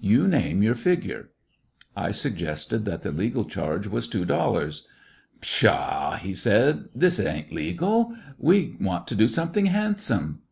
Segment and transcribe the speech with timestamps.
[0.00, 1.30] You name your figure."
[1.96, 4.86] I suggested that the legal charge was two dollars.
[5.40, 8.14] "Pshaw!" he said, "this ain't legal.
[8.36, 10.42] We want to do something handsome."